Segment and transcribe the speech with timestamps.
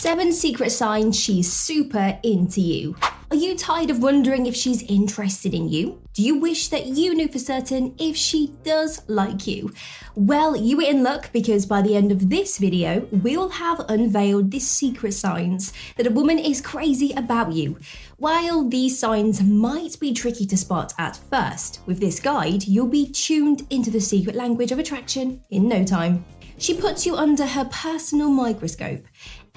[0.00, 2.94] Seven secret signs she's super into you.
[3.32, 6.00] Are you tired of wondering if she's interested in you?
[6.12, 9.72] Do you wish that you knew for certain if she does like you?
[10.14, 14.52] Well, you are in luck because by the end of this video, we'll have unveiled
[14.52, 17.76] the secret signs that a woman is crazy about you.
[18.18, 23.10] While these signs might be tricky to spot at first, with this guide, you'll be
[23.10, 26.24] tuned into the secret language of attraction in no time.
[26.60, 29.04] She puts you under her personal microscope.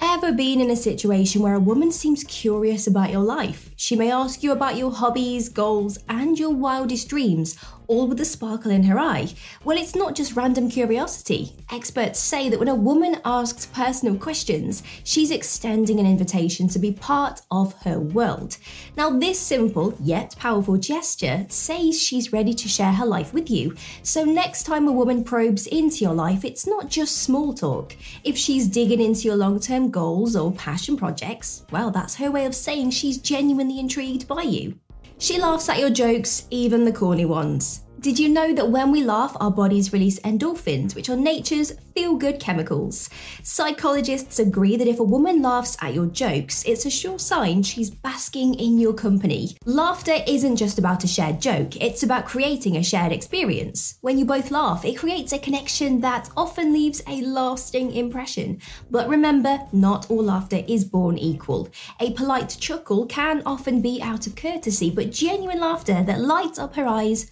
[0.04, 3.70] Ever been in a situation where a woman seems curious about your life?
[3.76, 7.56] She may ask you about your hobbies, goals, and your wildest dreams,
[7.92, 9.28] all with a sparkle in her eye.
[9.64, 11.54] Well, it's not just random curiosity.
[11.70, 16.92] Experts say that when a woman asks personal questions, she's extending an invitation to be
[16.92, 18.56] part of her world.
[18.96, 23.76] Now, this simple yet powerful gesture says she's ready to share her life with you.
[24.02, 27.94] So, next time a woman probes into your life, it's not just small talk.
[28.24, 32.46] If she's digging into your long term goals or passion projects, well, that's her way
[32.46, 34.78] of saying she's genuinely intrigued by you.
[35.22, 37.82] She laughs at your jokes, even the corny ones.
[38.02, 42.16] Did you know that when we laugh, our bodies release endorphins, which are nature's feel
[42.16, 43.08] good chemicals?
[43.44, 47.90] Psychologists agree that if a woman laughs at your jokes, it's a sure sign she's
[47.90, 49.56] basking in your company.
[49.66, 53.98] Laughter isn't just about a shared joke, it's about creating a shared experience.
[54.00, 58.60] When you both laugh, it creates a connection that often leaves a lasting impression.
[58.90, 61.68] But remember, not all laughter is born equal.
[62.00, 66.74] A polite chuckle can often be out of courtesy, but genuine laughter that lights up
[66.74, 67.30] her eyes,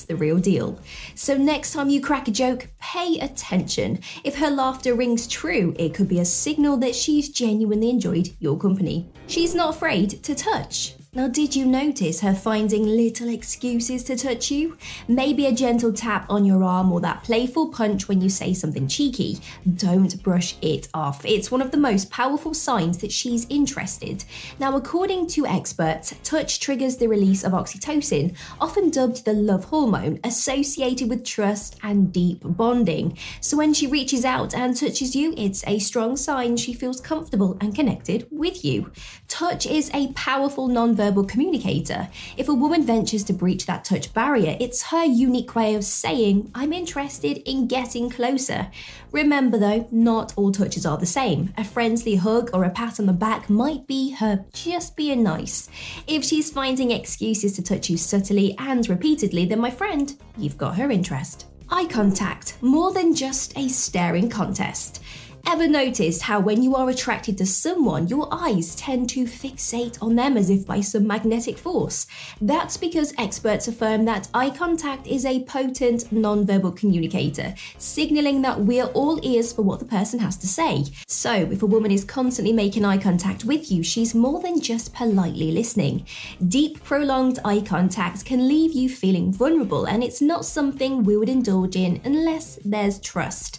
[0.00, 0.78] that's the real deal.
[1.14, 4.00] So next time you crack a joke, pay attention.
[4.24, 8.58] If her laughter rings true, it could be a signal that she's genuinely enjoyed your
[8.58, 9.10] company.
[9.26, 10.94] She's not afraid to touch.
[11.12, 14.78] Now, did you notice her finding little excuses to touch you?
[15.08, 18.86] Maybe a gentle tap on your arm or that playful punch when you say something
[18.86, 19.40] cheeky.
[19.74, 21.24] Don't brush it off.
[21.24, 24.22] It's one of the most powerful signs that she's interested.
[24.60, 30.20] Now, according to experts, touch triggers the release of oxytocin, often dubbed the love hormone,
[30.22, 33.18] associated with trust and deep bonding.
[33.40, 37.58] So, when she reaches out and touches you, it's a strong sign she feels comfortable
[37.60, 38.92] and connected with you.
[39.26, 42.08] Touch is a powerful non verbal communicator.
[42.36, 46.50] If a woman ventures to breach that touch barrier, it's her unique way of saying,
[46.54, 48.70] I'm interested in getting closer.
[49.10, 51.54] Remember though, not all touches are the same.
[51.56, 55.70] A friendly hug or a pat on the back might be her just being nice.
[56.06, 60.76] If she's finding excuses to touch you subtly and repeatedly, then my friend, you've got
[60.76, 61.46] her interest.
[61.70, 65.02] Eye contact, more than just a staring contest.
[65.46, 70.14] Ever noticed how when you are attracted to someone, your eyes tend to fixate on
[70.14, 72.06] them as if by some magnetic force?
[72.40, 78.86] That's because experts affirm that eye contact is a potent non-verbal communicator, signaling that we're
[78.86, 80.84] all ears for what the person has to say.
[81.06, 84.94] So, if a woman is constantly making eye contact with you, she's more than just
[84.94, 86.06] politely listening.
[86.46, 91.28] Deep, prolonged eye contact can leave you feeling vulnerable, and it's not something we would
[91.28, 93.58] indulge in unless there's trust.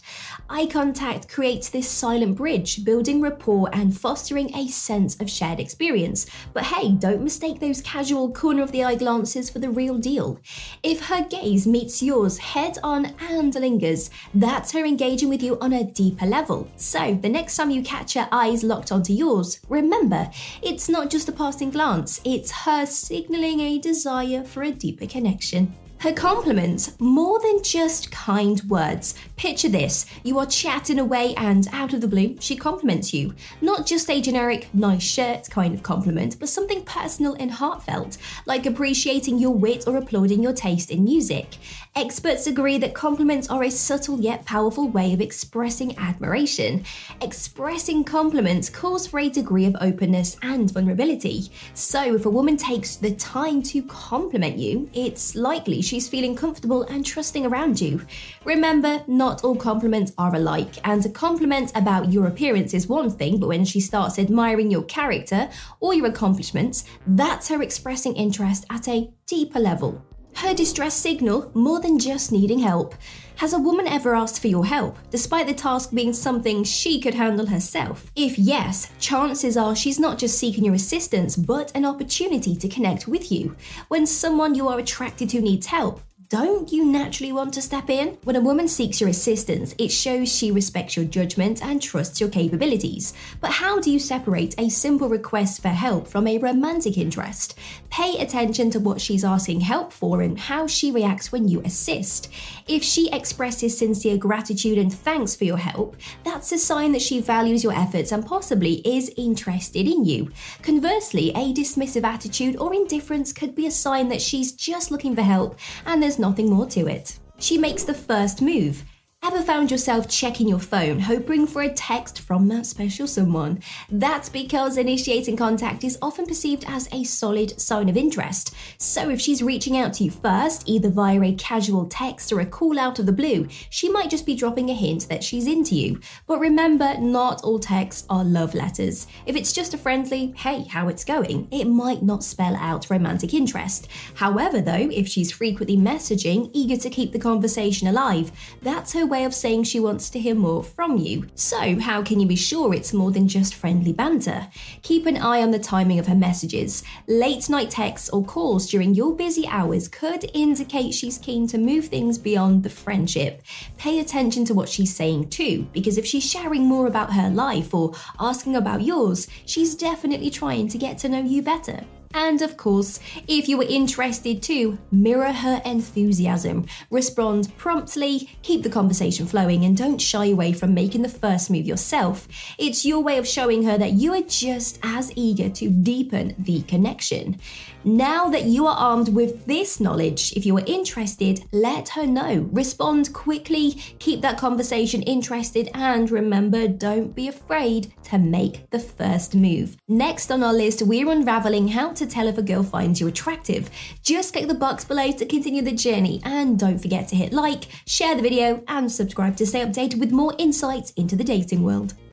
[0.50, 6.26] Eye contact creates this silent bridge, building rapport and fostering a sense of shared experience.
[6.54, 10.40] But hey, don't mistake those casual corner of the eye glances for the real deal.
[10.84, 15.74] If her gaze meets yours head on and lingers, that's her engaging with you on
[15.74, 16.70] a deeper level.
[16.76, 20.30] So the next time you catch her eyes locked onto yours, remember,
[20.62, 25.74] it's not just a passing glance, it's her signaling a desire for a deeper connection.
[26.02, 29.14] Her compliments, more than just kind words.
[29.38, 33.36] Picture this you are chatting away, and out of the blue, she compliments you.
[33.62, 38.18] Not just a generic, nice shirt kind of compliment, but something personal and heartfelt,
[38.48, 41.58] like appreciating your wit or applauding your taste in music.
[41.96, 46.84] Experts agree that compliments are a subtle yet powerful way of expressing admiration.
[47.22, 51.52] Expressing compliments calls for a degree of openness and vulnerability.
[51.76, 56.84] So, if a woman takes the time to compliment you, it's likely she's feeling comfortable
[56.84, 58.00] and trusting around you.
[58.46, 63.42] Remember, not all compliments are alike, and a compliment about your appearance is one thing,
[63.42, 65.50] but when she starts admiring your character
[65.82, 70.02] or your accomplishments, that's her expressing interest at a deeper level.
[70.36, 72.96] Her distress signal more than just needing help.
[73.38, 77.14] Has a woman ever asked for your help, despite the task being something she could
[77.14, 78.12] handle herself?
[78.16, 83.08] If yes, chances are she's not just seeking your assistance, but an opportunity to connect
[83.08, 83.56] with you.
[83.88, 86.02] When someone you are attracted to needs help,
[86.32, 88.18] don't you naturally want to step in?
[88.24, 92.30] When a woman seeks your assistance, it shows she respects your judgment and trusts your
[92.30, 93.14] capabilities.
[93.42, 97.60] But how do you separate a simple request for help from a romantic interest?
[97.90, 102.30] Pay attention to what she's asking help for and how she reacts when you assist.
[102.66, 107.20] If she expresses sincere gratitude and thanks for your help, that's a sign that she
[107.20, 110.32] values your efforts and possibly is interested in you.
[110.62, 115.24] Conversely, a dismissive attitude or indifference could be a sign that she's just looking for
[115.24, 117.20] help and there's nothing more to it.
[117.40, 118.84] She makes the first move.
[119.24, 123.60] Ever found yourself checking your phone, hoping for a text from that special someone?
[123.88, 128.56] That's because initiating contact is often perceived as a solid sign of interest.
[128.80, 132.48] So if she's reaching out to you first, either via a casual text or a
[132.48, 135.76] call out of the blue, she might just be dropping a hint that she's into
[135.76, 136.00] you.
[136.26, 139.06] But remember, not all texts are love letters.
[139.28, 143.36] If it's just a friendly, hey, how it's going, it might not spell out romantic
[143.36, 143.88] interest.
[144.16, 148.32] However, though, if she's frequently messaging, eager to keep the conversation alive,
[148.64, 151.28] that's her way of saying she wants to hear more from you.
[151.36, 154.48] So, how can you be sure it's more than just friendly banter?
[154.82, 156.84] Keep an eye on the timing of her messages.
[157.08, 161.88] Late night texts or calls during your busy hours could indicate she's keen to move
[161.88, 163.44] things beyond the friendship.
[163.78, 167.74] Pay attention to what she's saying too, because if she's sharing more about her life
[167.74, 171.84] or asking about yours, she's definitely trying to get to know you better.
[172.14, 176.66] And of course, if you were interested too, mirror her enthusiasm.
[176.90, 181.66] Respond promptly, keep the conversation flowing, and don't shy away from making the first move
[181.66, 182.28] yourself.
[182.58, 186.62] It's your way of showing her that you are just as eager to deepen the
[186.64, 187.40] connection.
[187.84, 192.48] Now that you are armed with this knowledge, if you are interested, let her know.
[192.52, 199.34] Respond quickly, keep that conversation interested, and remember, don't be afraid to make the first
[199.34, 199.78] move.
[199.88, 203.70] Next on our list, we're unraveling how to tell if a girl finds you attractive.
[204.02, 207.68] Just click the box below to continue the journey, and don't forget to hit like,
[207.86, 211.94] share the video, and subscribe to stay updated with more insights into the dating world.